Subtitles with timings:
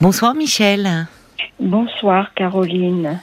[0.00, 1.06] Bonsoir Michel.
[1.58, 3.20] Bonsoir Caroline.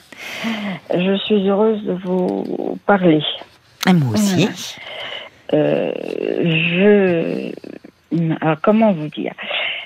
[0.94, 3.20] Je suis heureuse de vous parler.
[3.86, 4.48] Ah, moi aussi.
[5.52, 5.92] Euh,
[6.52, 7.52] je.
[8.40, 9.32] Alors, comment vous dire?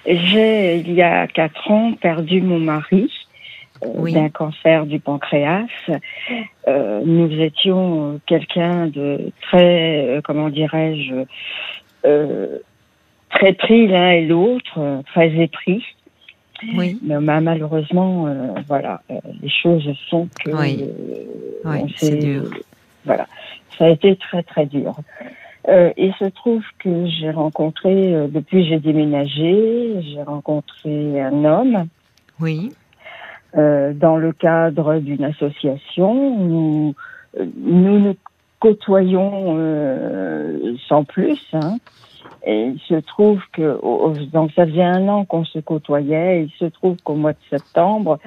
[0.07, 3.11] J'ai, il y a quatre ans, perdu mon mari
[3.85, 4.13] euh, Oui.
[4.13, 5.67] d'un cancer du pancréas.
[6.69, 11.25] Euh, nous étions quelqu'un de très, comment dirais-je,
[13.31, 15.85] très pris l'un et l'autre, très épris.
[16.77, 16.99] Oui.
[17.03, 20.83] Mais malheureusement, euh, voilà, euh, les choses sont que Oui.
[20.83, 22.45] euh, Oui, c'est dur.
[23.05, 23.27] Voilà,
[23.79, 24.95] ça a été très très dur.
[25.69, 31.87] Il se trouve que j'ai rencontré, depuis j'ai déménagé, j'ai rencontré un homme
[32.41, 32.73] Oui.
[33.55, 36.95] dans le cadre d'une association.
[37.39, 38.17] Euh, nous nous
[38.61, 39.57] côtoyons
[40.89, 41.41] sans plus.
[41.53, 41.77] Hein.
[42.45, 43.79] Et il se trouve que
[44.33, 46.41] donc ça faisait un an qu'on se côtoyait.
[46.41, 48.19] Et il se trouve qu'au mois de septembre,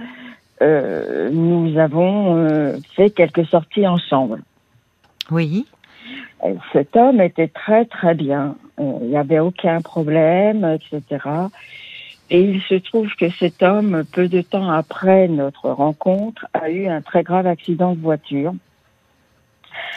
[0.61, 4.41] euh, nous avons euh, fait quelques sorties ensemble.
[5.31, 5.65] Oui.
[6.45, 8.55] Et cet homme était très très bien.
[8.79, 11.27] Euh, Il n'y avait aucun problème, etc.
[12.29, 16.87] Et il se trouve que cet homme, peu de temps après notre rencontre, a eu
[16.87, 18.53] un très grave accident de voiture.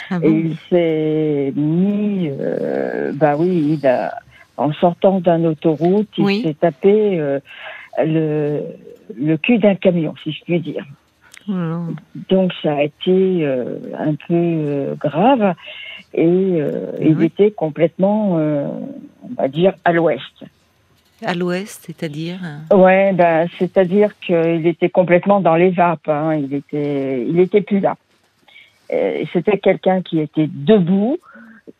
[0.09, 4.13] Ah Et il s'est mis, euh, bah oui, il a,
[4.57, 6.41] en sortant d'un autoroute, il Oui.
[6.43, 7.39] s'est tapé euh,
[8.03, 8.61] le,
[9.17, 10.85] le cul d'un camion, si je puis dire.
[11.47, 11.53] Oh.
[12.29, 15.55] Donc ça a été euh, un peu grave
[16.13, 20.43] et euh, il était complètement, on va dire, à l'ouest.
[21.25, 22.39] À l'ouest, c'est-à-dire
[22.71, 26.07] euh, Ouais, ben c'est-à-dire qu'il était complètement dans les vapes.
[26.07, 26.35] Hein.
[26.35, 27.97] Il était, il était plus là.
[28.89, 31.17] Et C'était quelqu'un qui était debout,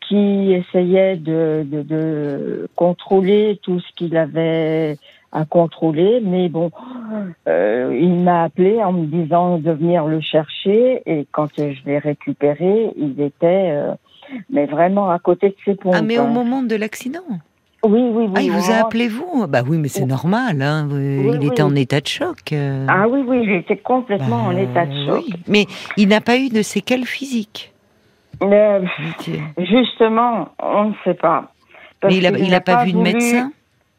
[0.00, 4.96] qui essayait de, de, de contrôler tout ce qu'il avait
[5.32, 6.70] à contrôler, mais bon,
[7.48, 11.98] euh, il m'a appelé en me disant de venir le chercher, et quand je l'ai
[11.98, 13.94] récupéré, il était, euh,
[14.48, 15.94] mais vraiment à côté de ses pompes.
[15.96, 16.30] Ah, mais au hein.
[16.30, 17.20] moment de l'accident?
[17.82, 18.32] Oui, oui, oui.
[18.36, 19.46] Ah, il vous a appelé vous?
[19.46, 20.60] Bah oui, mais c'est normal.
[20.60, 20.88] Hein.
[20.92, 22.52] il était en état de choc.
[22.52, 22.86] euh.
[22.88, 25.24] Ah oui, oui, il était complètement en Bah, état de choc.
[25.48, 27.72] Mais il n'a pas eu de séquelles physiques?
[28.42, 28.80] Euh,
[29.58, 31.52] justement, on ne sait pas.
[32.00, 33.52] Parce Mais il n'a a pas, vu de médecin?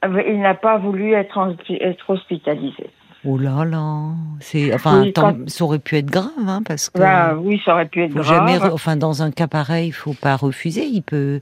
[0.03, 2.89] Il n'a pas voulu être, en- être hospitalisé.
[3.23, 6.89] Oh là là, c'est enfin Oui, tant- quand- ça aurait pu être grave hein, parce
[6.89, 8.25] que Ben, oui, ça aurait pu être grave.
[8.25, 11.39] jamais enfin dans un cas pareil, il faut pas refuser, il peut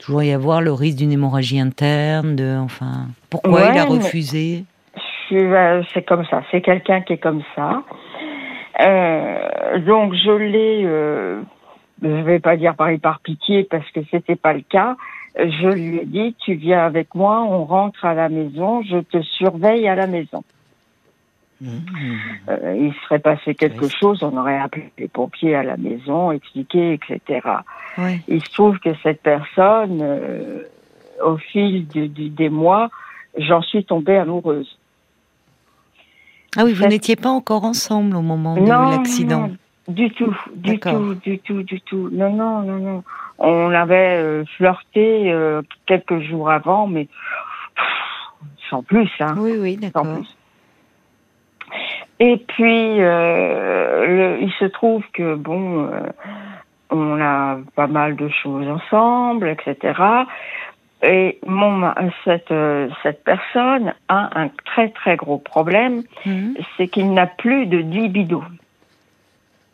[0.00, 4.64] toujours y avoir le risque d'une hémorragie interne de enfin pourquoi Ouais, il a refusé?
[5.32, 6.42] Euh, c'est comme ça.
[6.50, 7.82] C'est quelqu'un qui est comme ça.
[8.80, 11.42] Euh, donc je l'ai, euh,
[12.02, 14.96] je vais pas dire par par pitié parce que c'était pas le cas.
[15.36, 19.22] Je lui ai dit, tu viens avec moi, on rentre à la maison, je te
[19.22, 20.42] surveille à la maison.
[21.62, 23.90] Euh, il serait passé quelque Oui.
[24.00, 27.40] chose, on aurait appelé les pompiers à la maison, expliqué, etc.
[28.28, 30.62] Il se trouve que cette personne, euh,
[31.24, 32.88] au fil du- du- des mois,
[33.36, 34.78] j'en suis tombée amoureuse.
[36.56, 39.48] Ah oui, vous n'étiez pas encore ensemble au moment de l'accident.
[39.48, 39.56] non,
[39.88, 42.08] du tout, du tout, du tout, du tout.
[42.10, 43.04] Non, non, non, non.
[43.38, 47.06] On avait euh, flirté euh, quelques jours avant, mais
[48.68, 49.34] sans plus, hein.
[49.38, 50.06] Oui, oui, d'accord.
[52.22, 56.00] Et puis, euh, le- il se trouve que, bon, euh,
[56.90, 59.98] on a pas mal de choses ensemble, etc.
[61.02, 61.94] Et mon, ma-
[62.24, 66.56] cette, euh, cette personne a un très, très gros problème, Mhm.
[66.76, 68.44] c'est qu'il n'a plus de libido.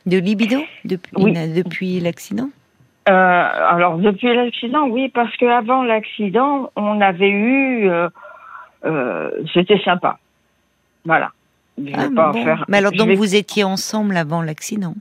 [0.06, 1.32] De libido depuis, Oui.
[1.52, 2.48] depuis l'accident?
[3.08, 8.08] Euh, alors depuis l'accident, oui, parce qu'avant l'accident, on avait eu, euh,
[8.84, 10.18] euh, c'était sympa,
[11.04, 11.30] voilà.
[11.78, 12.42] Je vais Ah, pas bon.
[12.44, 12.64] faire.
[12.68, 14.94] Mais alors donc vais- vous étiez ensemble avant l'accident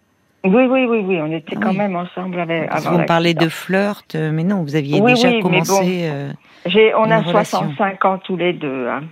[0.43, 1.77] Oui, oui, oui, oui, on était Ah quand oui.
[1.77, 2.67] même ensemble avec.
[2.69, 3.45] Avant qu'on parlait l'accident.
[3.45, 6.01] de flirt, euh, mais non, vous aviez Oui, déjà oui, commencé.
[6.03, 6.31] euh,
[6.65, 7.59] J'ai, on une a relation.
[7.59, 8.87] 65 ans tous les deux.
[8.87, 9.03] hein.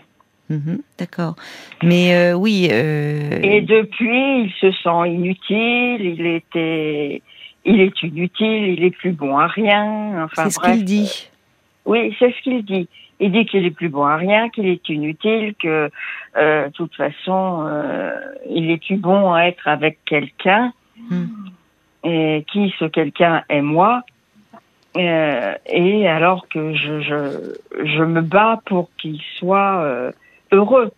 [0.50, 1.36] mhm, D'accord.
[1.84, 2.68] Mais euh, oui.
[2.72, 6.02] euh, Et depuis, il se sent inutile.
[6.02, 7.22] Il était,
[7.66, 8.76] il est inutile.
[8.78, 10.24] Il est plus bon à rien.
[10.26, 11.30] Enfin c'est ce qu'il dit.
[11.86, 12.88] Oui, c'est ce qu'il dit.
[13.24, 15.90] Il dit qu'il est plus bon à rien, qu'il est inutile, que
[16.36, 18.12] euh, de toute façon, euh,
[18.50, 20.74] il est plus bon à être avec quelqu'un.
[21.10, 21.28] Hmm.
[22.04, 24.04] Et qui ce quelqu'un est moi.
[24.98, 30.12] Euh, et alors que je, je, je me bats pour qu'il soit
[30.52, 30.92] heureux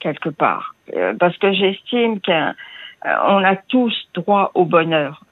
[0.00, 0.74] quelque part,
[1.20, 5.22] parce que j'estime qu'on a tous droit au bonheur.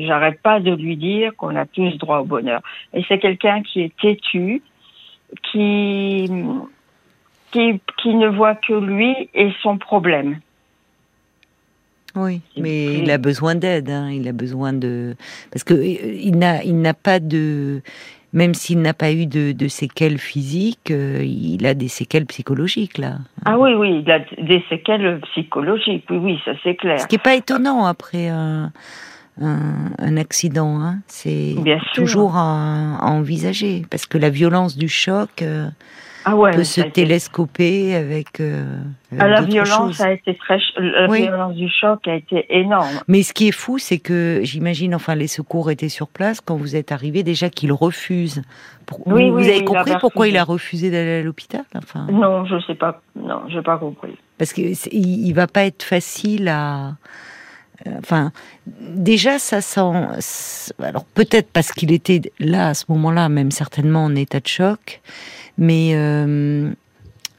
[0.00, 2.62] J'arrête pas de lui dire qu'on a tous droit au bonheur.
[2.92, 4.60] Et c'est quelqu'un qui est têtu,
[5.50, 6.30] qui
[7.50, 10.40] qui, qui ne voit que lui et son problème.
[12.14, 13.90] Oui, mais il a besoin d'aide.
[13.90, 14.10] Hein.
[14.10, 15.14] Il a besoin de
[15.50, 17.82] parce que euh, il n'a il n'a pas de
[18.32, 22.98] même s'il n'a pas eu de, de séquelles physiques, euh, il a des séquelles psychologiques
[22.98, 23.18] là.
[23.46, 26.04] Ah oui, oui, il a des séquelles psychologiques.
[26.10, 27.00] Oui, oui, ça c'est clair.
[27.00, 28.70] Ce qui n'est pas étonnant après un,
[29.40, 30.80] un, accident.
[30.80, 30.98] Hein.
[31.06, 31.54] C'est
[31.94, 35.42] toujours à, envisager parce que la violence du choc.
[35.42, 35.68] Euh,
[36.24, 38.40] ah peut se télescoper avec.
[38.40, 38.76] Euh,
[39.18, 43.00] ah, la violence a été très, la violence du choc a été énorme.
[43.06, 46.56] Mais ce qui est fou, c'est que j'imagine, enfin, les secours étaient sur place quand
[46.56, 48.42] vous êtes arrivé, déjà qu'il refuse.
[49.06, 52.06] Oui, vous, avez compris pourquoi il a refusé d'aller à l'hôpital enfin...
[52.10, 53.02] Non, je sais pas.
[53.16, 54.16] Non, j'ai pas compris.
[54.38, 54.62] Parce que
[54.92, 56.94] il, va pas être facile à.
[57.98, 58.32] Enfin,
[58.66, 60.72] déjà, ça sent.
[60.82, 65.00] Alors peut-être parce qu'il était là à ce moment-là, même certainement en état de choc
[65.58, 66.70] mais euh,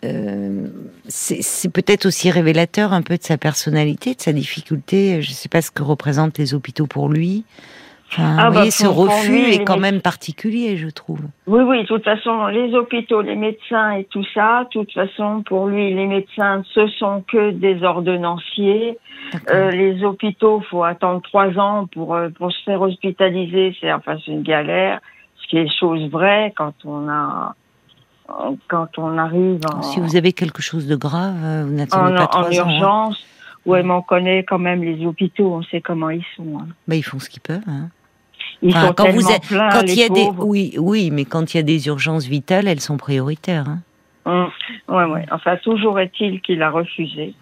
[0.03, 0.67] euh,
[1.07, 5.21] c'est peut-être aussi révélateur un peu de sa personnalité, de sa difficulté.
[5.21, 7.45] Je ne sais pas ce que représentent les hôpitaux pour lui.
[8.11, 11.21] Enfin, ah, vous bah, ce refus est quand même particulier, je trouve.
[11.45, 15.43] Oui, oui, de toute façon, les hôpitaux, les médecins et tout ça, de toute façon,
[15.43, 18.97] pour lui, les médecins, ce sont que des ordonnanciers.
[19.51, 24.17] Euh, les hôpitaux, faut attendre trois ans pour, euh, pour se faire hospitaliser, c'est enfin,
[24.27, 25.01] une galère,
[25.43, 27.53] ce qui est chose vraie quand on a
[28.67, 32.27] quand on arrive en, Si vous avez quelque chose de grave, euh, vous n'attendez pas
[32.27, 32.51] trois en hein.
[32.51, 33.25] urgence,
[33.65, 36.59] ouais, mais on connaît quand même les hôpitaux, on sait comment ils sont.
[36.59, 36.67] Hein.
[36.87, 37.63] Bah, ils font ce qu'ils peuvent.
[37.67, 37.89] Hein.
[38.61, 41.53] Ils sont quand vous êtes, pleins, quand il y a des, oui, oui, mais quand
[41.53, 43.65] il y a des urgences vitales, elles sont prioritaires.
[43.67, 43.79] Hein.
[44.25, 44.93] Mmh.
[44.93, 45.25] Ouais, ouais.
[45.31, 47.33] Enfin, toujours est-il qu'il a refusé.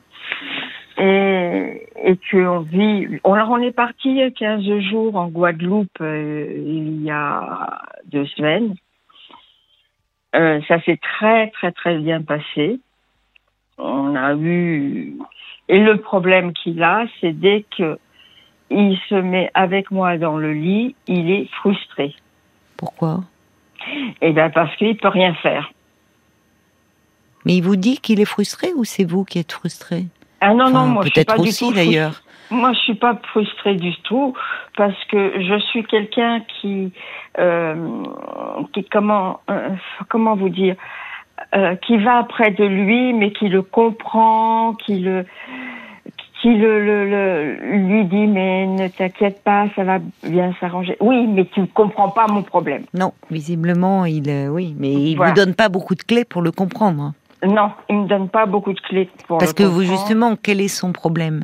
[1.00, 3.20] Et, et qu'on vit.
[3.24, 8.76] Alors, on est parti 15 jours en Guadeloupe euh, il y a deux semaines.
[10.36, 12.80] Euh, ça s'est très très très bien passé.
[13.78, 15.18] On a eu
[15.70, 17.98] et le problème qu'il a, c'est dès que
[18.70, 22.16] il se met avec moi dans le lit, il est frustré.
[22.78, 23.22] Pourquoi?
[24.22, 25.72] Eh bien parce qu'il peut rien faire.
[27.46, 30.06] Mais il vous dit qu'il est frustré ou c'est vous qui êtes frustré?
[30.42, 32.22] Ah non non, moi je suis pas aussi d'ailleurs.
[32.50, 34.34] Moi, je suis pas frustrée du tout
[34.78, 36.94] parce que je suis quelqu'un qui,
[37.40, 38.04] euh,
[38.74, 39.70] qui comment, euh,
[40.08, 40.76] comment vous dire,
[41.56, 45.26] euh, qui va près de lui, mais qui le comprend, qui le,
[46.48, 50.96] qui le, le, lui dit mais ne t'inquiète pas, ça va bien s'arranger.
[51.02, 52.84] Oui, mais tu ne comprends pas mon problème.
[52.94, 56.52] Non, visiblement, il, oui, mais il ne vous donne pas beaucoup de clés pour le
[56.52, 57.14] comprendre.
[57.46, 60.70] Non, il me donne pas beaucoup de clés pour Parce que vous, justement, quel est
[60.70, 61.44] son problème?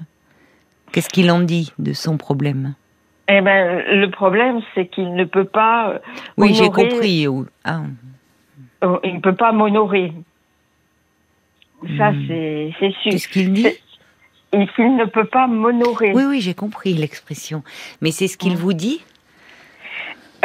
[0.91, 2.75] Qu'est-ce qu'il en dit de son problème?
[3.27, 5.89] Eh ben, le problème, c'est qu'il ne peut pas.
[5.89, 5.99] Euh,
[6.37, 7.27] oui, j'ai compris.
[7.63, 7.81] Ah.
[8.83, 10.13] Oh, il ne peut pas m'honorer.
[11.97, 12.25] Ça, hmm.
[12.79, 13.11] c'est sûr.
[13.11, 13.67] Qu'est-ce qu'il dit?
[14.53, 16.11] Il ne peut pas m'honorer.
[16.13, 17.63] Oui, oui, j'ai compris l'expression.
[18.01, 18.57] Mais c'est ce qu'il hmm.
[18.57, 19.03] vous dit?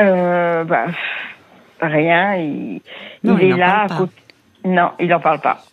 [0.01, 0.87] Euh, bah,
[1.81, 2.37] Rien.
[2.37, 2.81] Il,
[3.23, 3.87] il, est là.
[4.65, 5.65] Non, il n'en parle pas.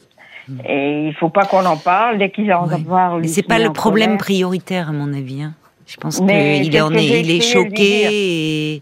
[0.67, 2.83] Et il faut pas qu'on en parle dès qu'il en oui.
[2.83, 3.17] voir.
[3.17, 5.41] Mais c'est pas le problème prioritaire à mon avis.
[5.41, 5.53] Hein.
[5.87, 8.75] Je pense qu'il en est, il est choqué.
[8.75, 8.81] Et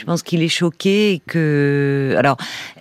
[0.00, 2.14] je pense qu'il est choqué et que.
[2.16, 2.38] Alors,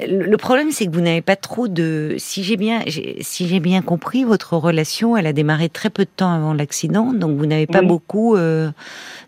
[0.08, 2.16] le problème, c'est que vous n'avez pas trop de.
[2.18, 6.10] Si j'ai bien, si j'ai bien compris, votre relation, elle a démarré très peu de
[6.10, 8.72] temps avant l'accident, donc vous n'avez pas beaucoup euh,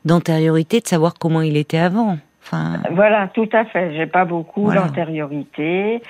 [0.05, 2.17] d'antériorité de savoir comment il était avant.
[2.91, 3.93] Voilà, tout à fait.
[3.95, 6.01] J'ai pas beaucoup d'antériorité.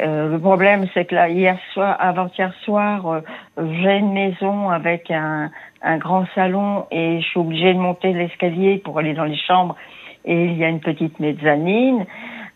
[0.00, 3.20] Euh, le problème, c'est que là, hier soir, avant-hier soir, euh,
[3.58, 5.50] j'ai une maison avec un,
[5.82, 9.76] un grand salon et je suis obligée de monter l'escalier pour aller dans les chambres.
[10.24, 12.06] Et il y a une petite mezzanine.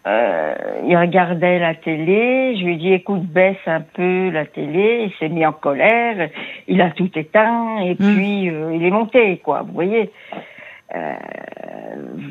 [0.06, 0.54] Euh,
[0.86, 2.56] il regardait la télé.
[2.56, 5.06] Je lui ai dit, écoute, baisse un peu la télé.
[5.06, 6.28] Il s'est mis en colère.
[6.68, 8.14] Il a tout éteint et hmm.
[8.14, 9.62] puis euh, il est monté, quoi.
[9.62, 10.10] Vous voyez.
[10.94, 11.14] Euh,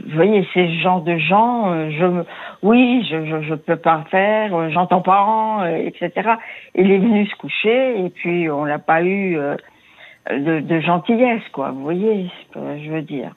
[0.05, 2.23] vous voyez, ces genre de gens, euh, je,
[2.61, 6.11] oui, je, je, je peux pas faire, euh, j'entends pas, etc.
[6.75, 9.37] Il est venu se coucher et puis on n'a pas eu
[10.29, 11.71] de, de, gentillesse, quoi.
[11.71, 13.31] Vous voyez, ce que je veux dire.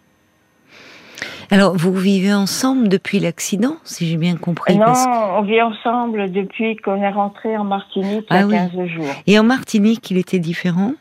[1.50, 4.92] Alors, vous vivez ensemble depuis l'accident, si j'ai bien compris Non,
[5.36, 9.06] on vit ensemble depuis qu'on est rentré en Martinique il y a 15 ah jours.
[9.26, 10.94] Et en Martinique, il était différent?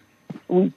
[0.49, 0.71] Oui.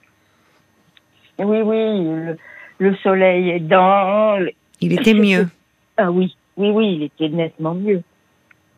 [1.37, 2.35] Oui, oui
[2.79, 4.39] le soleil est dans.
[4.81, 5.47] Il était mieux.
[6.01, 8.01] Ah oui, oui, oui, il était nettement mieux.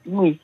[0.08, 0.40] Oui.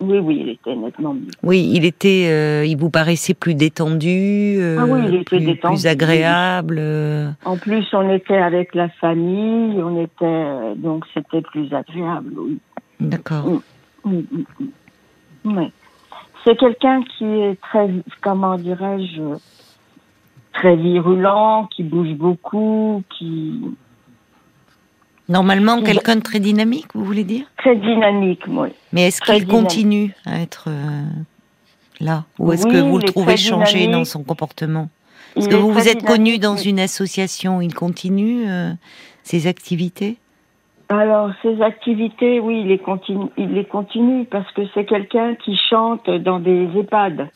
[0.00, 1.30] Oui, oui, il était nettement mieux.
[1.42, 5.40] Oui, il était, euh, il vous paraissait plus détendu, euh, ah oui, il était plus,
[5.40, 6.76] détendu, plus agréable.
[6.78, 7.30] Euh.
[7.44, 12.58] En plus, on était avec la famille, on était, donc c'était plus agréable, oui.
[13.00, 13.60] D'accord.
[14.04, 15.72] Oui.
[16.44, 17.90] c'est quelqu'un qui est très,
[18.20, 19.22] comment dirais-je,
[20.52, 23.62] très virulent, qui bouge beaucoup, qui.
[25.28, 27.44] Normalement, quelqu'un de très dynamique, vous voulez dire?
[27.58, 28.68] Très dynamique, oui.
[28.92, 31.02] Mais est-ce qu'il continue à être euh,
[32.00, 32.24] là?
[32.38, 34.88] Ou est-ce que vous le trouvez changer dans son comportement?
[35.36, 38.72] Est-ce que vous vous êtes connu dans une association Il continue euh,
[39.22, 40.16] ses activités?
[40.88, 45.54] Alors, ces activités, oui, il les continue, il les continue parce que c'est quelqu'un qui
[45.68, 47.28] chante dans des EHPAD.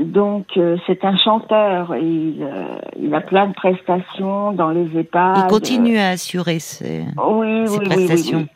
[0.00, 1.96] Donc, euh, c'est un chanteur.
[1.96, 5.44] Il, euh, il, a plein de prestations dans les EHPAD.
[5.44, 8.38] Il continue à assurer ses, oui, ses oui, prestations.
[8.38, 8.46] Oui,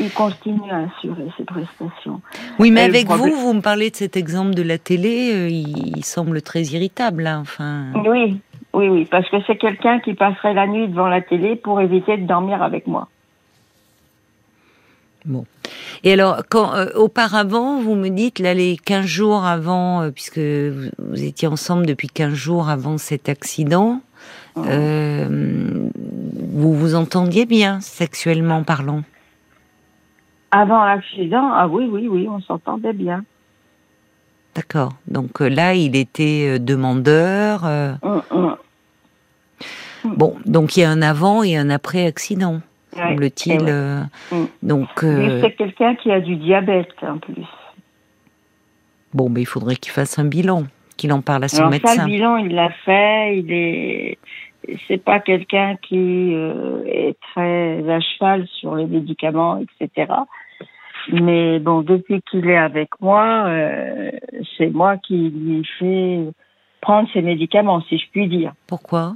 [0.00, 2.20] il continue à assurer ses prestations.
[2.58, 5.96] Oui, mais avec vous, vous me parlez de cet exemple de la télé, euh, il,
[5.96, 7.86] il, semble très irritable, là, enfin.
[8.06, 8.40] Oui,
[8.72, 12.16] oui, oui, parce que c'est quelqu'un qui passerait la nuit devant la télé pour éviter
[12.16, 13.08] de dormir avec moi.
[15.24, 15.44] Bon.
[16.04, 20.38] Et alors, quand euh, auparavant, vous me dites, là, les 15 jours avant, euh, puisque
[20.38, 24.00] vous, vous, étiez ensemble depuis 15 jours avant cet accident,
[24.56, 24.64] Mhm.
[24.68, 25.88] euh,
[26.52, 29.02] vous vous entendiez bien, sexuellement parlant?
[30.50, 33.24] Avant l'accident, ah oui, oui, oui, on s'entendait bien.
[34.54, 34.92] D'accord.
[35.08, 37.64] Donc euh, là, il était euh, demandeur.
[37.64, 38.56] euh, Hum, hum.
[40.04, 42.60] Bon, donc il y a un avant et un après accident,
[42.96, 43.52] Ouais, semble-t-il.
[43.52, 43.70] et ouais.
[43.70, 44.44] euh, Mm.
[44.62, 47.44] Donc, euh, c'est quelqu'un qui a du diabète en plus.
[49.14, 50.64] bon, mais il faudrait qu'il fasse un bilan,
[50.96, 51.94] qu'il en parle à son Alors médecin.
[51.94, 53.38] ça, le bilan, il l'a fait.
[53.38, 54.18] Il est,
[54.88, 60.12] c'est pas quelqu'un qui euh, est très à cheval sur les médicaments, etc.
[61.10, 64.10] Mais bon, depuis qu'il est avec moi, euh,
[64.56, 66.20] c'est moi qui lui fais
[66.80, 68.52] prendre ses médicaments, si je puis dire.
[68.66, 69.14] Pourquoi?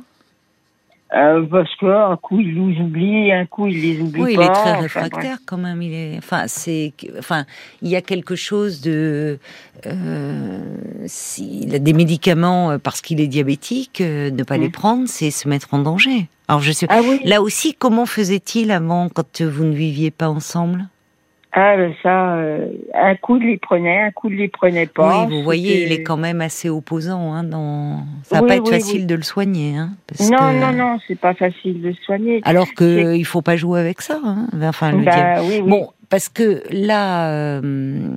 [1.15, 4.37] Euh, parce que un coup il les oublie, un coup il les oublie Oui, il
[4.39, 4.45] pas.
[4.47, 5.81] est très enfin, réfractaire quand même.
[5.81, 7.45] Il est, enfin, c'est, enfin,
[7.81, 9.39] il y a quelque chose de,
[9.87, 10.59] euh,
[11.07, 14.73] s'il a des médicaments euh, parce qu'il est diabétique, euh, ne pas les Mm.
[14.73, 16.27] prendre, c'est se mettre en danger.
[16.49, 16.87] Alors je sais.
[16.91, 17.21] Ah oui.
[17.25, 20.87] Là aussi, comment faisait-il avant quand vous ne viviez pas ensemble?
[21.59, 25.25] Ah ben ça, euh, un coup il les prenait, un coup il les prenait pas.
[25.25, 27.33] Oui, vous voyez, il est quand même assez opposant.
[27.33, 28.01] Hein, dans...
[28.25, 29.07] Ça va Oui, pas être oui, facile oui.
[29.07, 29.75] de le soigner.
[29.79, 32.43] Hein, parce Non, que- non, non, c'est pas facile de soigner.
[32.45, 34.19] Alors que C'est- il faut pas jouer avec ça.
[34.23, 34.49] Hein.
[34.63, 35.41] Enfin, le Bah.
[35.67, 38.11] Bon, parce que là, euh,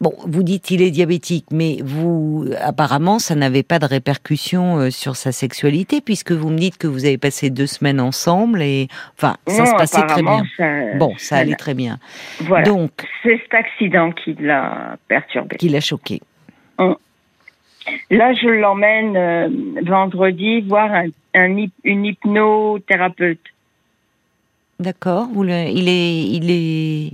[0.00, 4.90] bon, vous dites il est diabétique, mais vous, apparemment, ça n'avait pas de répercussion euh,
[4.90, 8.88] sur sa sexualité, puisque vous me dites que vous avez passé deux semaines ensemble et,
[9.16, 10.42] enfin, ça se passait très bien.
[10.56, 11.98] ça- Bon, ça allait très bien.
[12.40, 12.64] Voilà.
[12.64, 12.90] Donc,
[13.22, 15.56] C'est cet accident qui l'a perturbé.
[15.56, 16.20] qui l'a choqué.
[18.10, 19.48] Là, je l'emmène euh,
[19.84, 23.38] vendredi voir un, un hyp- une hypnothérapeute.
[24.80, 25.28] D'accord.
[25.36, 25.48] Il
[25.88, 27.12] est, il est,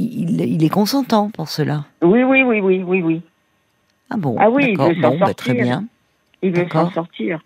[0.00, 1.84] il, il est consentant pour cela.
[2.02, 3.22] Oui, oui, oui, oui, oui, oui.
[4.10, 4.36] Ah bon.
[4.38, 5.54] Ah oui, il veut s'en Bon, bah, très sortir.
[5.64, 5.84] bien.
[6.42, 7.40] Il veut s'en sortir.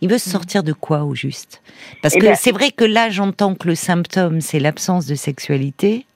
[0.00, 1.60] Il veut se sortir de quoi au juste?
[2.00, 5.14] Parce Eh que ben- c'est vrai que là, j'entends que le symptôme, c'est l'absence de
[5.14, 6.06] sexualité,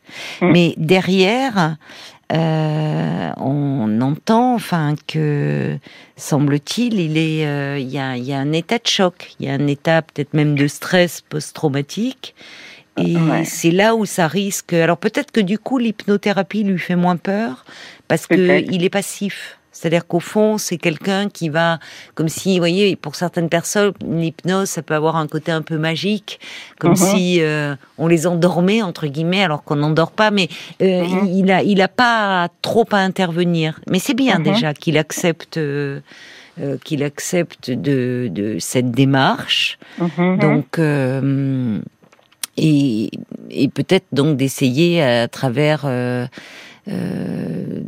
[0.41, 0.51] Mm.
[0.53, 1.77] mais derrière,
[2.33, 5.77] euh, on entend, enfin, que
[6.17, 9.51] semble-t-il, il est, euh, y, a, il y a un état de choc, il y
[9.51, 12.35] a un état peut-être même de stress post-traumatique.
[13.05, 13.45] Et Ouais.
[13.45, 14.73] c'est là où ça risque.
[14.73, 17.65] Alors peut-être que du coup l'hypnothérapie lui fait moins peur
[18.09, 18.69] parce que Peut-être.
[18.73, 19.55] il est passif.
[19.71, 21.79] C'est-à-dire qu'au fond, c'est quelqu'un qui va,
[22.17, 25.79] comme si, vous voyez, pour certaines personnes, l'hypnose, ça peut avoir un côté un peu
[25.79, 26.41] magique,
[26.81, 26.97] comme Mhm.
[26.97, 30.33] si euh, on les endormait entre guillemets, alors qu'on n'endort pas.
[30.33, 30.49] Mais
[30.83, 31.27] euh, Mhm.
[31.27, 33.79] il, il a, il a pas trop à intervenir.
[33.89, 34.43] Mais c'est bien Mhm.
[34.53, 36.01] déjà qu'il accepte, euh,
[36.61, 39.79] euh, qu'il accepte de, de cette démarche.
[40.19, 41.79] Donc, euh,
[42.59, 43.11] et,
[43.51, 46.27] et peut-être donc d'essayer à travers euh,
[46.89, 47.81] euh,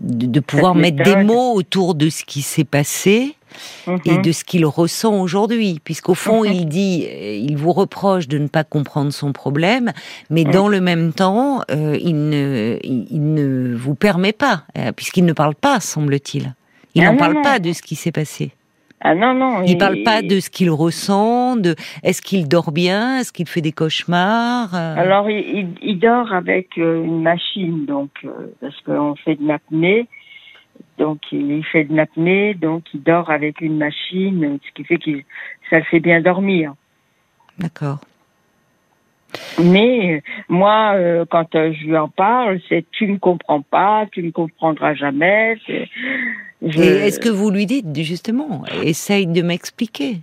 [0.00, 3.34] de, de pouvoir mettre des mots autour de ce qui s'est passé
[3.86, 3.98] Mhm.
[4.06, 6.52] et de ce qu'il ressent aujourd'hui, puisqu'au fond Mhm.
[6.52, 9.92] il dit, euh, il vous reproche de ne pas comprendre son problème,
[10.30, 10.50] mais Mhm.
[10.52, 15.34] dans le même temps, euh, il ne, il, ne vous permet pas, euh, puisqu'il ne
[15.34, 16.54] parle pas, semble-t-il.
[16.94, 17.42] Il Ah n'en parle non.
[17.42, 18.52] pas de ce qui s'est passé.
[19.04, 19.62] Ah non, non.
[19.64, 23.60] Il parle pas de ce qu'il ressent, de est-ce qu'il dort bien, est-ce qu'il fait
[23.60, 24.74] des cauchemars.
[24.74, 28.30] euh, Alors, il, il- il dort avec euh, une machine, donc, euh,
[28.60, 30.06] parce qu'on fait de l'apnée.
[30.98, 35.10] Donc, il fait de l'apnée, donc il dort avec une machine, ce qui fait que
[35.68, 36.74] ça le fait bien dormir.
[37.58, 37.98] D'accord.
[39.62, 44.30] Mais moi, euh, quand je lui en parle, c'est tu ne comprends pas, tu ne
[44.30, 45.56] comprendras jamais.
[46.64, 50.20] Je- Et est-ce que vous lui dites justement, essaye de m'expliquer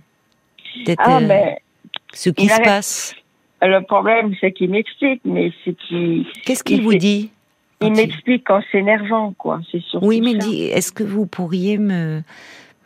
[0.98, 1.58] ah euh, mais
[2.12, 3.14] ce qui se passe?
[3.62, 6.24] Le problème, c'est qu'il m'explique, mais c'est qu'il.
[6.44, 7.30] Qu'est-ce qu'il vous dit
[7.82, 9.60] Il m'explique en s'énervant, quoi.
[9.70, 10.02] C'est sûr.
[10.02, 10.32] Oui, mais
[10.68, 12.22] est-ce que vous pourriez me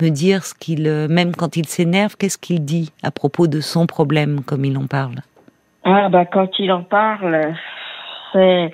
[0.03, 3.61] me dire ce qu'il, euh, même quand il s'énerve, qu'est-ce qu'il dit à propos de
[3.61, 5.21] son problème, comme il en parle?
[5.85, 7.55] Ah bah quand il en parle,
[8.35, 8.71] c'est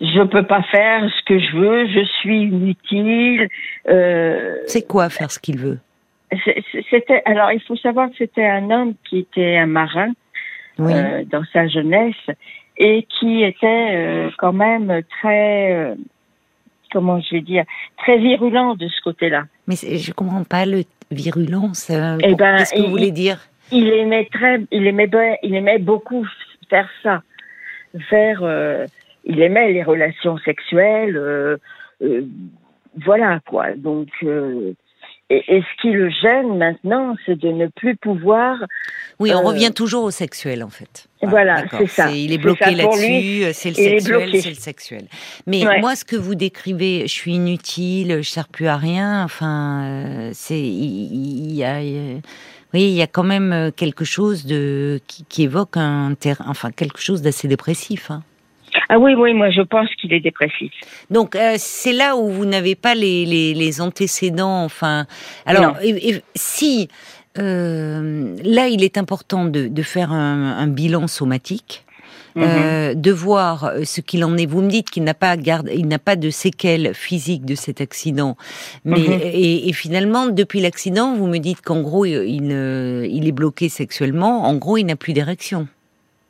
[0.00, 3.48] je peux pas faire ce que je veux, je suis inutile.
[3.88, 5.78] Euh, c'est quoi faire ce qu'il veut?
[6.90, 10.12] C'était alors il faut savoir que c'était un homme qui était un marin
[10.78, 12.14] euh, dans sa jeunesse
[12.76, 15.94] et qui était euh, quand même très
[16.92, 17.64] comment je vais dire
[17.96, 19.44] très virulent de ce côté-là.
[19.66, 21.72] Mais je comprends pas le virulent.
[21.88, 23.38] Eh ben, Qu'est-ce que vous voulez dire?
[23.72, 25.10] Il aimait très, il aimait,
[25.42, 26.26] il aimait beaucoup
[26.68, 27.22] faire ça,
[28.08, 28.42] faire
[29.28, 31.58] il aimait les relations sexuelles, euh,
[32.02, 32.22] euh,
[33.04, 33.74] voilà quoi.
[33.76, 34.72] Donc, euh,
[35.30, 38.56] et, ce qui le gêne maintenant, c'est de ne plus pouvoir.
[39.20, 41.08] Oui, on revient toujours au sexuel en fait.
[41.20, 42.10] Voilà, c'est ça.
[42.10, 45.04] il est bloqué là-dessus, c'est le sexuel, c'est le sexuel.
[45.46, 49.22] Mais moi, ce que vous décrivez, je suis inutile, je sers plus à rien.
[49.24, 51.80] Enfin, c'est il, y a.
[52.74, 57.00] Oui, il y a quand même quelque chose de qui, évoque un terrain, enfin quelque
[57.00, 58.10] chose d'assez dépressif.
[58.10, 58.22] Hein.
[58.88, 60.72] Ah oui, oui, moi je pense qu'il est dépressif.
[61.10, 64.64] Donc euh, c'est là où vous n'avez pas les, les, les, antécédents.
[64.64, 65.06] Enfin,
[65.46, 65.76] alors
[66.34, 66.88] si
[67.38, 71.84] euh, là il est important de, de faire un, un, bilan somatique.
[72.38, 72.46] Mhm.
[72.46, 74.46] Euh, de voir ce qu'il en est.
[74.46, 77.80] Vous me dites qu'il n'a pas garde, il n'a pas de séquelles physiques de cet
[77.80, 78.36] accident,
[78.84, 79.20] mais mhm.
[79.22, 84.44] et, et, finalement depuis l'accident, vous me dites qu'en gros il, il est bloqué sexuellement.
[84.44, 85.68] En gros, il n'a plus d'érection.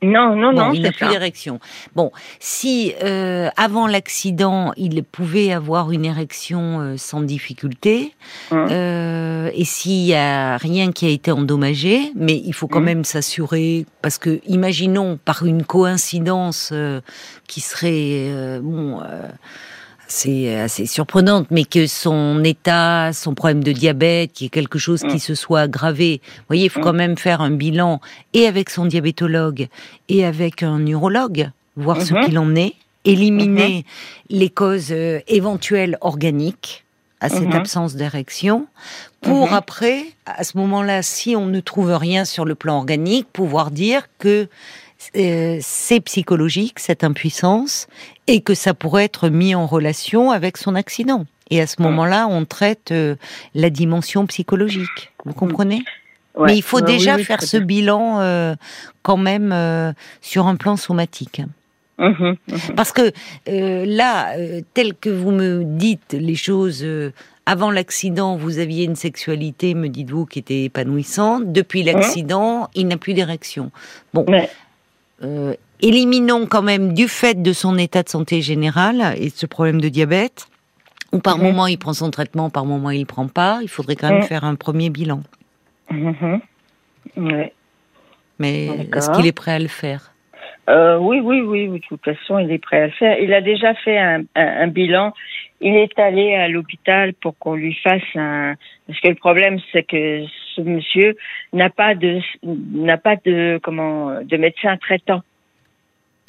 [0.01, 0.71] Non, non, non.
[0.71, 1.59] Il n'a plus d'érection.
[1.93, 8.13] Bon, si euh, avant l'accident, il pouvait avoir une érection euh, sans difficulté,
[8.51, 8.67] hum.
[8.71, 12.85] euh, et s'il y a rien qui a été endommagé, mais il faut quand hum.
[12.85, 17.01] même s'assurer, parce que imaginons par une coïncidence euh,
[17.47, 19.01] qui serait euh, bon
[20.11, 25.01] c'est assez surprenante, mais que son état, son problème de diabète, qui est quelque chose
[25.01, 25.19] qui mm.
[25.19, 26.21] se soit aggravé.
[26.23, 26.83] Vous voyez, il faut mm.
[26.83, 28.01] quand même faire un bilan
[28.33, 29.67] et avec son diabétologue
[30.09, 32.25] et avec un neurologue, voir ce mm-hmm.
[32.25, 32.73] qu'il en est,
[33.05, 34.37] éliminer mm-hmm.
[34.37, 36.83] les causes euh, éventuelles organiques
[37.21, 37.55] à cette mm-hmm.
[37.55, 38.67] absence d'érection,
[39.21, 43.71] pour après, à ce moment-là, si on ne trouve rien sur le plan organique, pouvoir
[43.71, 44.47] dire que
[45.15, 47.87] euh, c'est psychologique, cette impuissance,
[48.27, 51.25] et que ça pourrait être mis en relation avec son accident.
[51.49, 53.15] Et à ce moment-là, on traite euh,
[53.55, 55.11] la dimension psychologique.
[55.25, 55.83] Vous comprenez?
[56.37, 58.55] Mais il faut déjà faire ce bilan euh,
[59.01, 61.41] quand même sur un plan somatique.
[61.97, 62.33] Mmh mmh
[62.77, 63.11] Parce que
[63.45, 64.35] là,
[64.73, 66.85] tel que vous me dites les choses,
[67.45, 71.51] avant l'accident, vous aviez une sexualité, me dites-vous, qui était épanouissante.
[71.51, 71.87] Depuis mmh.
[71.87, 73.71] l'accident, il n'a plus d'érection.
[74.13, 74.25] Bon,
[75.23, 79.45] euh, éliminons quand même du fait de son état de santé général et de ce
[79.45, 80.47] problème de diabète,
[81.11, 81.43] ou par mhm.
[81.43, 84.19] moment il prend son traitement, par moment il ne prend pas, il faudrait quand même
[84.19, 84.27] mhm.
[84.27, 85.21] faire un premier bilan.
[85.91, 86.41] Mhm.
[88.37, 90.13] Mais est-ce qu'il est prêt à le faire?
[90.69, 93.19] Euh, oui, oui, oui, de toute façon, il est prêt à le faire.
[93.19, 95.13] Il a déjà fait un, bilan.
[95.61, 98.53] Il est allé à l'hôpital pour qu'on lui fasse un.
[98.85, 100.23] Parce que le problème, c'est que
[100.59, 101.15] ce monsieur
[101.53, 105.21] n'a pas de n'a pas de comment de médecin traitant.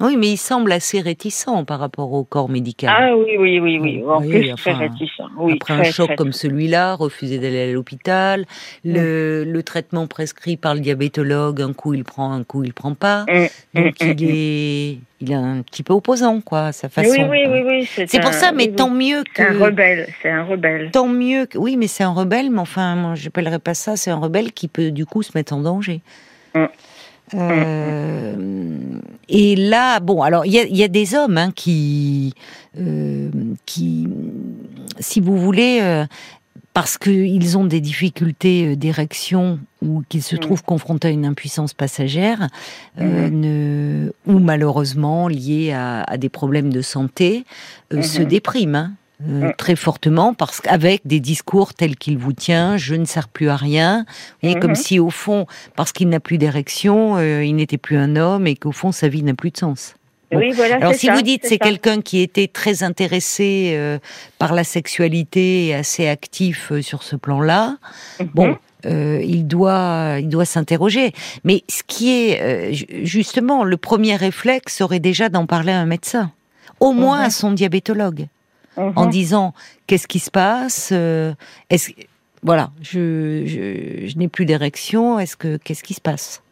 [0.01, 2.91] Oui, mais il semble assez réticent par rapport au corps médical.
[2.97, 4.03] Ah oui, oui, oui, oui.
[4.07, 5.21] En plus, très réticent.
[5.37, 8.47] Oui, après un choc comme celui-là, refuser d'aller à l'hôpital,
[8.85, 9.53] le, mm.
[9.53, 13.27] le, traitement prescrit par le diabétologue, un coup il prend, un coup il prend pas.
[13.29, 17.11] Mm, mm, Donc il est, il est un petit peu opposant, quoi, sa façon.
[17.11, 18.07] Oui, oui, oui, oui.
[18.07, 19.31] C'est pour ça, mais tant mieux que.
[19.43, 20.91] C'est un rebelle, c'est un rebelle.
[20.93, 24.11] Tant mieux que, oui, mais c'est un rebelle, mais enfin, moi, j'appellerais pas ça, c'est
[24.11, 26.01] un rebelle qui peut du coup se mettre en danger.
[27.35, 28.35] Euh,
[29.29, 32.35] et là, bon, alors il y a, des hommes hein, qui,
[32.79, 33.31] euh,
[33.67, 34.09] qui,
[34.99, 36.05] si vous voulez, euh,
[36.75, 40.41] parce qu'ils ont des difficultés d'érection ou qu'ils se mm.
[40.41, 42.49] trouvent confrontés à une impuissance passagère,
[42.99, 44.09] mm.
[44.27, 47.45] ou malheureusement liés à, des problèmes de santé,
[47.91, 48.27] se mm-hmm.
[48.27, 48.75] dépriment.
[48.75, 48.93] Hein.
[49.29, 49.55] Euh, mm.
[49.59, 53.57] très fortement parce qu'avec des discours tels qu'il vous tient, je ne sers plus à
[53.57, 54.07] rien,
[54.43, 54.75] et comme mm-hmm.
[54.77, 58.57] si au fond, parce qu'il n'a plus d'érection, euh, il n'était plus un homme et
[58.57, 59.95] qu'au fond sa vie n'a plus de sens.
[60.33, 63.99] Oui, voilà, Alors si vous dites c'est quelqu'un qui était très intéressé euh,
[64.39, 67.77] par la sexualité et assez actif sur ce plan-là,
[68.21, 68.29] mm-hmm.
[68.33, 71.13] bon, il doit, il doit s'interroger.
[71.45, 76.33] Mais ce qui est justement le premier réflexe serait déjà d'en parler à un médecin,
[76.79, 78.29] au moins à son diabétologue
[78.77, 79.11] en mhm.
[79.11, 79.55] disant
[79.87, 81.33] qu'est-ce qui se passe euh,
[81.71, 81.93] Est-ce
[82.43, 85.19] voilà, je, je, n'ai plus d'érection.
[85.19, 86.43] Est-ce que qu'est-ce qui se passe?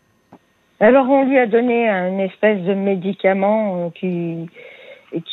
[0.81, 4.49] Alors on lui a donné un espèce de médicament euh, qui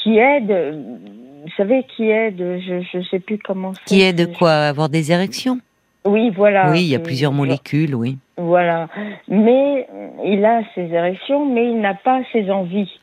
[0.02, 0.52] qui aide.
[1.44, 3.74] Vous savez qui aide Je ne sais plus comment.
[3.86, 5.60] Qui aide quoi Avoir des érections?
[6.06, 6.72] Oui, voilà.
[6.72, 8.18] Oui, il y a plusieurs molécules, oui.
[8.38, 8.88] Voilà.
[9.28, 9.88] Mais
[10.24, 13.00] il a ses érections, mais il n'a pas ses envies.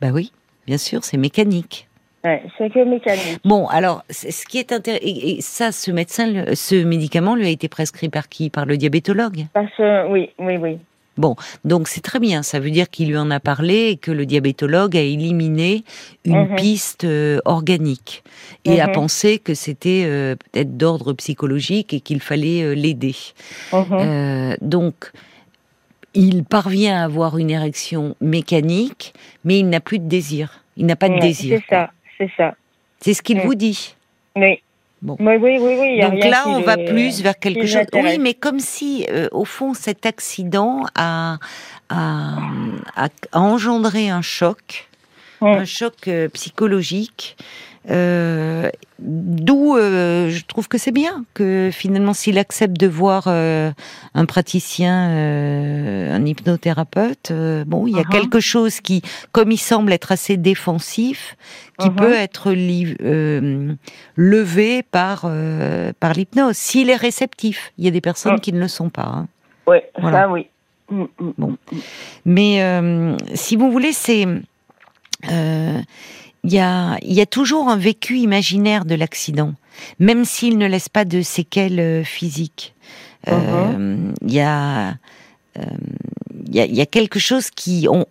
[0.00, 0.32] Bah oui,
[0.66, 1.88] bien sûr, c'est mécanique.
[2.26, 3.38] Ouais, c'est que mécanique.
[3.44, 7.68] Bon, alors, ce qui est intéressant, et, ça, ce médecin, ce médicament lui a été
[7.68, 8.50] prescrit par qui?
[8.50, 9.46] Par le diabétologue?
[9.52, 10.78] Parce que, oui, oui, oui.
[11.18, 12.42] Bon, donc c'est très bien.
[12.42, 15.84] Ça veut dire qu'il lui en a parlé et que le diabétologue a éliminé
[16.24, 16.56] une mhm.
[16.56, 18.22] piste euh, organique
[18.64, 18.92] et a mhm.
[18.92, 23.14] pensé que c'était euh, peut-être d'ordre psychologique et qu'il fallait euh, l'aider.
[23.72, 24.56] Mhm.
[24.60, 25.12] donc,
[26.12, 30.64] il parvient à avoir une érection mécanique, mais il n'a plus de désir.
[30.76, 31.60] Il n'a pas de désir.
[31.60, 32.54] C'est ça, c'est ça.
[33.00, 33.94] C'est ce qu'il vous dit.
[34.34, 34.60] Oui.
[35.02, 35.16] Bon.
[35.20, 37.84] Oui, oui, oui, Donc là, on va plus vers quelque chose.
[37.92, 41.36] Oui, mais comme si, euh, au fond, cet accident a,
[41.90, 42.38] a,
[42.96, 44.88] a, engendré un choc,
[45.42, 47.36] un choc euh, psychologique
[47.90, 53.70] euh, D'où euh, je trouve que c'est bien que finalement s'il accepte de voir euh,
[54.14, 55.10] un praticien,
[56.14, 57.30] un hypnothérapeute,
[57.66, 58.08] bon, il y a uh-huh.
[58.08, 61.36] quelque chose qui, comme il semble être assez défensif,
[61.78, 61.94] qui uh-huh.
[61.94, 62.52] peut être
[64.16, 65.30] levé par
[66.00, 66.56] par l'hypnose.
[66.56, 69.12] S'il est réceptif, il y a des personnes qui ne le sont pas.
[69.14, 69.28] Hein.
[69.66, 70.46] Oui, ça oui.
[70.88, 71.78] Mm, mm, bon, mm,
[72.24, 74.26] mais si vous voulez, c'est
[76.46, 79.52] il y a, y a toujours un vécu imaginaire de l'accident,
[79.98, 82.74] même s'il ne laisse pas de séquelles euh, physiques.
[83.26, 83.32] Uh-huh.
[83.34, 84.90] Euh, il y a,
[85.58, 85.62] euh,
[86.50, 88.04] y, a, y a quelque chose qui, on,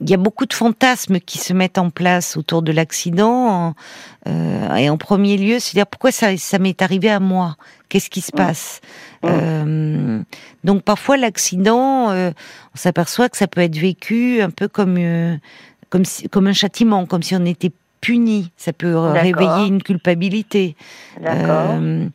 [0.00, 3.74] il y a beaucoup de fantasmes qui se mettent en place autour de l'accident.
[4.26, 7.56] Euh, et en premier lieu, c'est dire pourquoi ça, ça m'est arrivé à moi?
[7.88, 8.80] Qu'est-ce qui se passe?
[9.24, 10.20] Euh,
[10.64, 12.32] Donc parfois l'accident, euh,
[12.74, 14.98] on s'aperçoit que ça peut être vécu un peu comme
[15.90, 18.50] comme, comme un châtiment, comme si on était puni.
[18.56, 20.76] Ça peut réveiller une culpabilité.
[21.24, 22.08] Euh,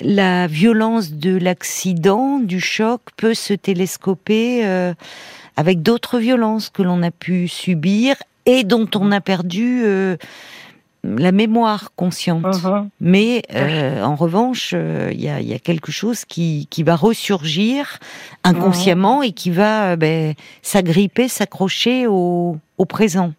[0.00, 4.94] la violence de l'accident, du choc, peut se télescoper euh,
[5.56, 10.16] avec d'autres violences que l'on a pu subir et dont on a perdu euh,
[11.04, 12.44] la mémoire consciente.
[12.44, 12.88] Uh-huh.
[13.00, 13.42] Mais
[14.02, 17.98] en revanche, il y, a, quelque chose qui, qui va ressurgir
[18.44, 19.28] inconsciemment uh-huh.
[19.28, 23.32] et qui va ben, s'agripper, s'accrocher au, au présent.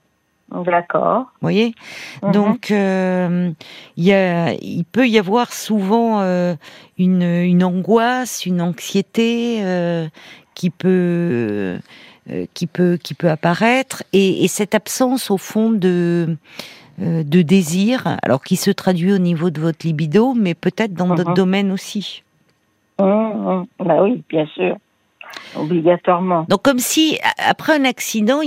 [0.52, 1.20] D'accord.
[1.20, 1.76] Vous voyez?
[2.24, 2.32] Mhm.
[2.32, 3.52] Donc, euh,
[3.98, 6.56] il peut y avoir souvent euh,
[6.98, 10.08] une, angoisse, une anxiété euh,
[10.56, 11.80] qui, peut,
[12.54, 14.04] qui, peut, qui peut apparaître.
[14.14, 16.36] Et, cette absence, au fond, de,
[17.00, 21.30] de désir, alors qui se traduit au niveau de votre libido, mais peut-être dans d'autres
[21.30, 21.36] mhm.
[21.36, 22.24] domaines aussi.
[23.00, 24.76] Mmh, bah oui, bien sûr.
[25.56, 26.46] Obligatoirement.
[26.50, 28.42] Donc comme si, après un accident,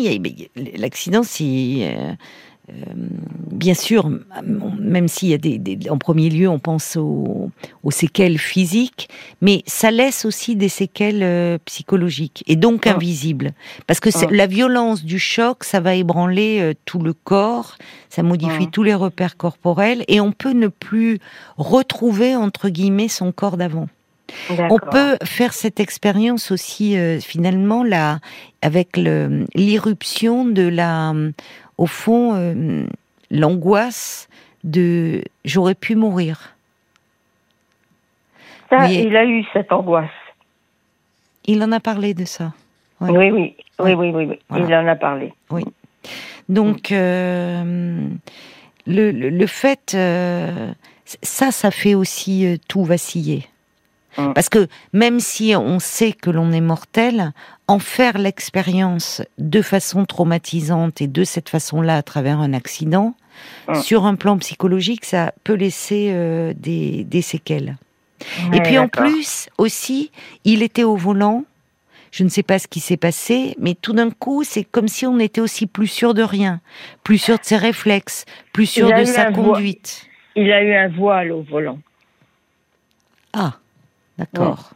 [0.76, 1.96] l'accident, c'est...
[2.72, 2.94] Euh, euh,
[3.50, 4.10] bien sûr,
[4.80, 7.50] même s'il y a des, en premier lieu, on pense aux,
[7.90, 9.08] séquelles physiques,
[9.40, 12.94] mais ça laisse aussi des séquelles euh, psychologiques et donc ah.
[12.94, 13.52] invisibles,
[13.86, 14.26] parce que ah.
[14.30, 17.76] la violence du choc, ça va ébranler tout le corps,
[18.08, 18.70] ça modifie ah.
[18.72, 21.18] tous les repères corporels et on peut ne plus
[21.56, 23.88] retrouver entre guillemets son corps d'avant.
[24.70, 28.18] On peut faire cette expérience aussi euh, finalement là
[28.60, 31.12] avec l'irruption de la,
[31.78, 32.86] au fond, euh,
[33.30, 34.28] l'angoisse
[34.64, 36.56] de j'aurais pu mourir.
[38.70, 40.10] Ça, il a eu cette angoisse.
[41.44, 42.52] Il en a parlé de ça.
[43.00, 45.32] Oui, oui, oui, oui, oui, il en a parlé.
[45.50, 45.64] Oui.
[46.48, 48.08] Donc, euh,
[48.86, 49.90] le, le, fait,
[51.22, 53.46] ça, ça fait aussi tout vaciller.
[54.16, 54.32] Mm.
[54.34, 57.32] Parce que même si on sait que l'on est mortel,
[57.68, 63.14] en faire l'expérience de façon traumatisante et de cette façon-là à travers un accident,
[63.68, 63.74] mm.
[63.76, 67.76] sur un plan psychologique, ça peut laisser euh, des, séquelles.
[68.52, 70.10] et puis en plus, aussi,
[70.44, 71.44] il était au volant.
[72.10, 75.06] Je ne sais pas ce qui s'est passé, mais tout d'un coup, c'est comme si
[75.06, 76.60] on était aussi plus sûr de rien,
[77.04, 80.06] plus sûr de ses réflexes, plus sûr de sa conduite.
[80.36, 81.78] Il a eu un voile au volant.
[83.32, 83.54] Ah.
[84.32, 84.74] D'accord.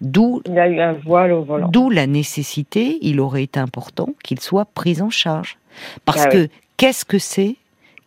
[0.00, 1.68] D'où il a eu un voile au volant.
[1.68, 5.58] D'où la nécessité, il aurait été important qu'il soit pris en charge.
[6.04, 7.56] Parce ah que qu'est-ce que c'est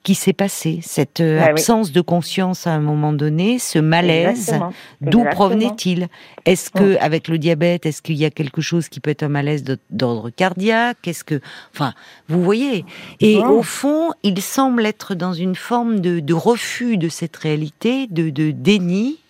[0.04, 0.80] qui s'est passé?
[0.82, 4.56] Cette euh, ah absence de conscience à un moment donné, ce malaise,
[5.00, 6.08] d'où provenait-il?
[6.46, 9.30] Est-ce que avec le diabète, est-ce qu'il y a quelque chose qui peut être un
[9.30, 11.08] malaise d'ordre cardiaque?
[11.08, 11.40] Est-ce que,
[11.74, 11.94] enfin,
[12.30, 12.84] vous voyez?
[13.20, 18.52] Et au fond, il semble être dans une forme de, refus de cette réalité, de
[18.52, 19.21] déni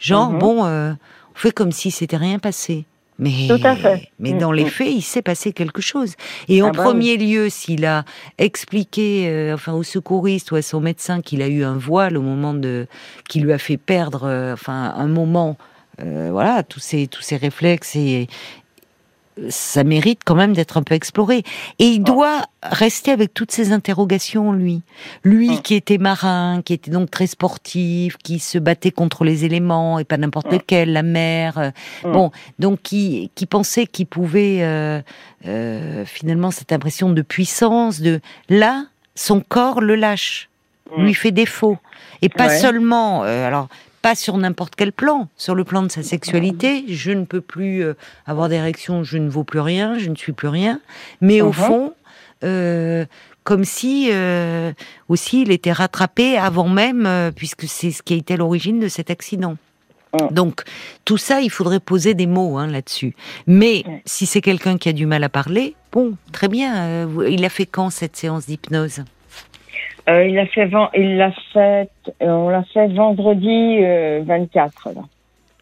[0.00, 0.38] Genre, mhm.
[0.38, 0.92] bon, euh,
[1.34, 2.84] on fait comme si c'était rien passé.
[3.20, 4.08] Mais, Tout à fait.
[4.18, 4.70] mais Mm, dans les mm.
[4.70, 6.14] faits, il s'est passé quelque chose.
[6.48, 8.04] Et en Ah bah premier lieu, s'il a
[8.38, 12.22] expliqué, euh, enfin, au secouriste ou à son médecin qu'il a eu un voile au
[12.22, 12.86] moment de,
[13.28, 15.58] qui lui a fait perdre, euh, enfin, un moment,
[16.00, 18.26] euh, voilà, tous ces, tous ces réflexes et
[19.48, 21.42] ça mérite quand même d'être un peu exploré.
[21.78, 24.82] Et il doit rester avec toutes ces interrogations, lui.
[25.24, 25.62] Lui Mm.
[25.62, 30.04] qui était marin, qui était donc très sportif, qui se battait contre les éléments et
[30.04, 30.54] pas n'importe Mm.
[30.54, 31.58] lequel, la mer.
[31.58, 31.70] euh.
[32.04, 35.00] Bon, donc qui, qui pensait qu'il pouvait euh,
[35.46, 40.48] euh, finalement cette impression de puissance, de là, son corps le lâche,
[40.96, 41.02] Mm.
[41.04, 41.78] lui fait défaut.
[42.20, 42.58] Et pas Ouais.
[42.58, 43.68] seulement, euh, alors
[44.02, 47.82] pas sur n'importe quel plan, sur le plan de sa sexualité, je ne peux plus
[47.84, 47.94] euh,
[48.26, 50.80] avoir d'érection, je ne vaux plus rien, je ne suis plus rien,
[51.20, 51.52] mais au Mhm.
[51.52, 51.92] fond,
[52.44, 53.04] euh,
[53.44, 54.72] comme si euh,
[55.08, 58.88] aussi il était rattrapé avant même, euh, puisque c'est ce qui a été l'origine de
[58.88, 59.56] cet accident.
[60.14, 60.32] Mm.
[60.34, 60.62] Donc
[61.04, 63.14] tout ça, il faudrait poser des mots hein, là-dessus.
[63.46, 67.06] Mais si c'est quelqu'un qui a du mal à parler, bon, très bien.
[67.28, 69.04] il a fait quand cette séance d'hypnose?
[70.08, 71.90] Euh, il a fait, il l'a fait,
[72.22, 74.88] euh, on l'a fait vendredi euh, 24.
[74.94, 75.02] Là.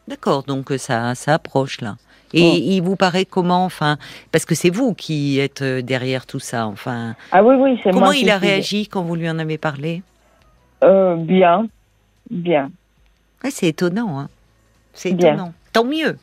[0.06, 1.96] D'accord, donc euh, ça, ça approche là.
[2.34, 2.62] Et Mm.
[2.62, 3.96] il vous paraît comment, enfin,
[4.32, 7.14] parce que c'est vous qui êtes euh, derrière tout ça, enfin.
[7.32, 8.00] Ah oui, oui, c'est moi.
[8.00, 10.02] Comment qui il a réagi quand vous lui en avez parlé?
[10.84, 11.66] Euh, Bien,
[12.30, 12.70] bien.
[13.42, 14.28] Ouais, C'est étonnant, hein.
[14.92, 15.52] C'est étonnant.
[15.72, 16.18] Tant mieux,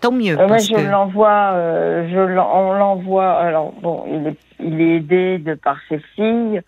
[0.00, 0.38] tant mieux.
[0.38, 3.32] Euh, ouais, je que- l'envoie, euh, je l'en- on l'envoie.
[3.38, 6.60] Alors bon, il est, il est aidé de par ses filles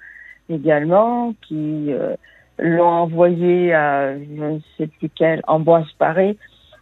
[0.50, 2.14] également, qui euh,
[2.58, 6.36] l'ont envoyé à je ne sais plus quel Ambroise Paré,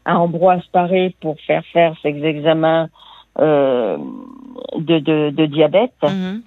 [0.04, 2.88] à Ambroise Paré pour faire faire ses examens
[3.38, 3.96] euh,
[4.76, 5.92] de, de, de diabète.
[6.02, 6.42] Mhm.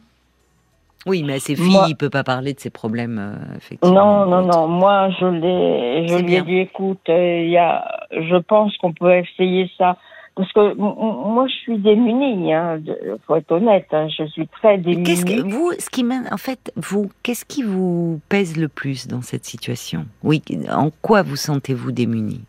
[1.07, 4.25] Oui, mais à ses filles, Moi- il peut pas parler de ses problèmes, euh, effectivement.
[4.25, 4.67] Non, non, non.
[4.67, 9.15] Moi, je je lui ai dit, écoute, euh, il y a, je pense qu'on peut
[9.15, 9.97] essayer ça.
[10.41, 14.79] Parce que moi, je suis démunie, hein, de- faut être honnête, hein, je suis très
[14.79, 15.03] démunie.
[15.03, 19.21] Qu'est-ce que vous, ce qui en fait, vous, qu'est-ce qui vous pèse le plus dans
[19.21, 20.07] cette situation?
[20.23, 22.41] Oui, en quoi vous sentez-vous démuni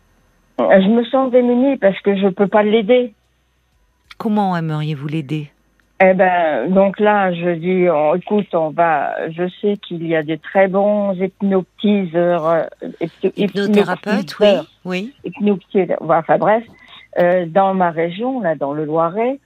[0.57, 3.13] Je me sens démunie parce que je peux pas l'aider.
[4.17, 5.51] Comment aimeriez-vous l'aider?
[6.01, 10.23] Eh ben, donc là, je dis, on- écoute, on va, je sais qu'il y a
[10.23, 12.63] des très bons hypnotiseurs, euh,
[12.99, 14.47] hypno- Hypnothérapeute, oui,
[14.83, 15.13] oui.
[15.23, 16.63] hypnotiseurs, enfin bref,
[17.19, 19.39] euh, dans ma région, là, dans le Loiret,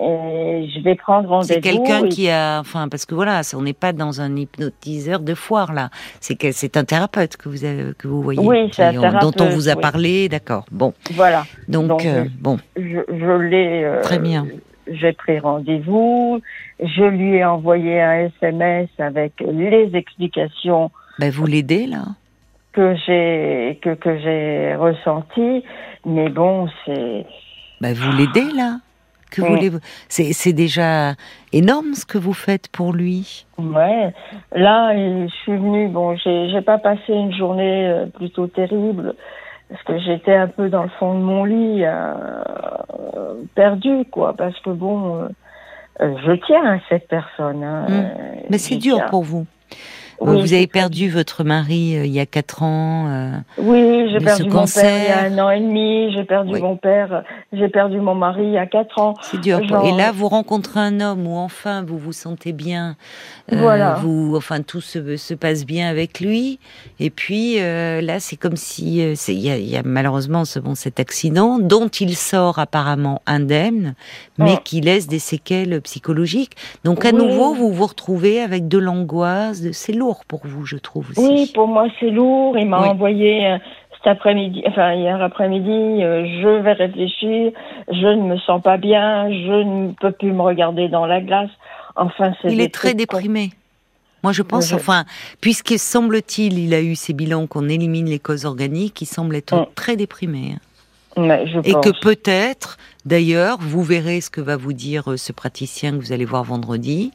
[0.00, 1.52] et je vais prendre rendez-vous.
[1.54, 5.20] C'est quelqu'un et- qui a, enfin, parce que voilà, on n'est pas dans un hypnotiseur
[5.20, 5.90] de foire là.
[6.20, 8.96] C'est que c'est un thérapeute que vous avez, que vous voyez, Oui, c'est un qui-
[8.96, 9.80] dont on thérapeute, vous a oui.
[9.82, 10.64] parlé, d'accord.
[10.70, 13.84] Bon, Voilà, donc, Donc, euh, euh, bon, je, je l'ai.
[13.84, 14.46] euh, Très bien.
[14.90, 16.40] J'ai pris rendez-vous.
[16.80, 22.02] Je lui ai envoyé un SMS avec les explications ben vous l'aidez là.
[22.72, 25.64] Que j'ai que, que j'ai ressenties.
[26.04, 27.26] Mais bon, c'est
[27.80, 28.76] Ben vous l'aidez là?
[29.30, 29.78] Que voulez-vous?
[30.08, 31.14] C'est c'est déjà
[31.54, 33.46] énorme ce que vous faites pour lui.
[33.58, 34.12] ouais.
[34.54, 35.88] Là, je suis venue.
[35.88, 39.14] Bon, j'ai j'ai pas passé une journée euh, plutôt terrible
[39.70, 44.34] parce que j'étais un peu dans le fond de mon lit, euh, perdue, quoi.
[44.36, 45.28] Parce que bon, euh,
[46.02, 47.64] euh, je tiens à cette personne.
[47.64, 47.92] hein, Mm.
[47.92, 48.08] euh,
[48.50, 49.46] Mais c'est dur pour vous.
[50.26, 53.06] Oui, vous avez perdu votre mari euh, il y a quatre ans.
[53.08, 56.12] euh, Oui, j'ai perdu mon père il y a un an et demi.
[56.14, 56.60] J'ai perdu Oui.
[56.60, 57.24] mon père.
[57.52, 59.14] J'ai perdu mon mari il y a quatre ans.
[59.22, 59.62] C'est dur.
[59.66, 62.96] Genre- Et là, vous rencontrez un homme où enfin vous vous sentez bien.
[63.52, 63.94] euh, Voilà.
[64.02, 66.58] Vous, enfin, tout se, se passe bien avec lui.
[67.00, 70.74] Et puis euh, là, c'est comme si euh, il y, y a malheureusement ce, bon,
[70.74, 73.94] cet accident dont il sort apparemment indemne,
[74.38, 74.58] mais Ouais.
[74.64, 76.52] qui laisse des séquelles psychologiques.
[76.84, 77.16] Donc à Oui.
[77.16, 79.60] nouveau, vous vous retrouvez avec de l'angoisse.
[79.62, 81.20] de- C'est lourd pour vous, je trouve aussi.
[81.20, 82.56] Oui, pour moi c'est lourd.
[82.58, 82.88] Il m'a Oui.
[82.88, 83.58] envoyé euh,
[83.98, 87.52] cet après-midi, enfin hier après-midi, euh, je vais réfléchir.
[87.88, 89.30] Je ne me sens pas bien.
[89.30, 91.50] Je ne peux plus me regarder dans la glace.
[91.96, 93.50] Enfin, c'est Il est très déprimé.
[94.22, 95.04] Moi, je pense, enfin,
[95.40, 99.54] puisque semble-t-il, il a eu ces bilans qu'on élimine les causes organiques, il semble être
[99.56, 99.66] Mm.
[99.74, 100.54] très déprimé.
[101.16, 101.84] Je Et pense.
[101.84, 106.12] que peut-être, d'ailleurs, vous verrez ce que va vous dire euh, ce praticien que vous
[106.12, 107.12] allez voir vendredi,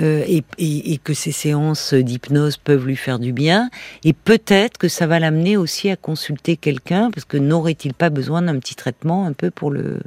[0.00, 3.70] euh, et, et- et que ces séances d'hypnose peuvent lui faire du bien,
[4.04, 8.42] et peut-être que ça va l'amener aussi à consulter quelqu'un, parce que n'aurait-il pas besoin
[8.42, 10.00] d'un petit traitement un peu pour le,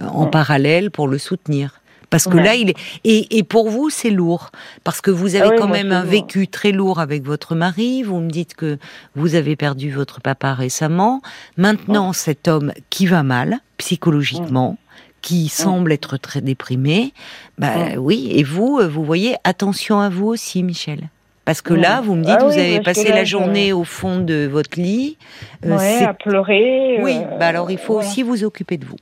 [0.00, 0.30] en Ouais.
[0.30, 1.80] parallèle pour le soutenir?
[2.10, 2.42] Parce que Ouais.
[2.42, 4.50] là, il est et, et pour vous, c'est lourd
[4.84, 6.10] parce que vous avez Ah oui, quand même un lourd.
[6.10, 8.02] vécu très lourd avec votre mari.
[8.02, 8.78] Vous me dites que
[9.14, 11.20] vous avez perdu votre papa récemment.
[11.56, 14.76] Maintenant, cet homme qui va mal psychologiquement,
[15.22, 17.12] qui semble être très déprimé,
[17.58, 18.30] bah oui.
[18.34, 21.08] Et vous, euh, vous voyez, attention à vous aussi, Michel.
[21.44, 23.72] Parce que là, vous me dites, Ah vous oui, avez passé là, la je- journée
[23.72, 25.16] au fond de votre lit.
[25.64, 26.98] Euh, à pleurer.
[27.02, 28.96] Oui, euh, bah alors il faut aussi vous occuper de vous.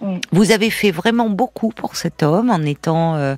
[0.00, 0.16] Mm.
[0.32, 3.36] Vous avez fait vraiment beaucoup pour cet homme en étant euh,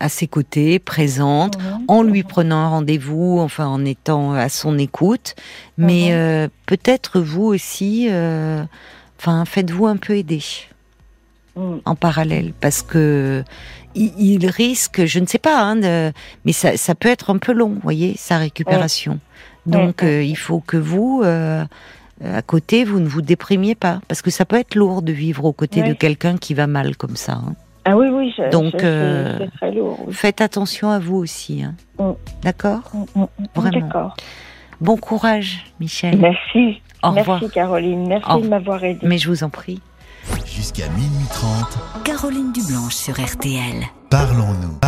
[0.00, 1.84] à ses côtés, présente, Mhm.
[1.88, 5.34] en lui prenant un rendez-vous, enfin en étant à son écoute.
[5.78, 6.12] Mais Mhm.
[6.12, 8.62] euh, peut-être vous aussi, euh,
[9.18, 10.42] enfin faites-vous un peu aider
[11.56, 11.76] Mm.
[11.84, 13.44] en parallèle parce que
[13.94, 16.12] il, il risque, je ne sais pas, hein, de-
[16.44, 19.20] mais ça, ça peut être un peu long, voyez, sa récupération.
[19.66, 21.22] Donc il faut que vous,
[22.32, 25.44] à côté, vous ne vous déprimiez pas parce que ça peut être lourd de vivre
[25.44, 27.32] aux côtés de quelqu'un qui va mal comme ça.
[27.32, 27.54] hein.
[27.86, 29.98] Ah oui, oui, je- Donc, je- c'est- euh, c'est très lourd.
[30.06, 30.14] oui.
[30.14, 31.74] Faites attention à vous aussi, hein.
[31.98, 32.12] Mm.
[32.42, 33.26] d'accord Mm, mm, mm.
[33.54, 33.86] Vraiment.
[33.86, 34.16] D'accord.
[34.80, 36.18] Bon courage, Michel.
[36.18, 36.80] Merci.
[37.02, 37.52] Au Merci revoir.
[37.52, 38.06] Caroline.
[38.08, 39.00] Merci Au- de m'avoir aidé.
[39.06, 39.80] Mais je vous en prie.
[40.46, 43.82] Jusqu'à minuit 30, Caroline Dublanche sur RTL.
[44.08, 44.78] parlons-nous.